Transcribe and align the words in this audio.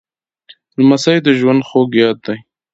لمسی 0.77 1.17
د 1.25 1.27
ژوند 1.39 1.61
خوږ 1.69 1.89
یاد 2.01 2.17
دی. 2.25 2.37